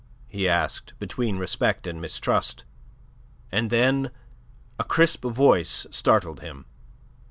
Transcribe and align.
he 0.27 0.49
asked, 0.49 0.97
between 0.97 1.37
respect 1.37 1.85
and 1.85 2.01
mistrust. 2.01 2.65
And 3.51 3.69
then 3.69 4.09
a 4.79 4.83
crisp 4.83 5.23
voice 5.27 5.85
startled 5.91 6.39
him. 6.39 6.65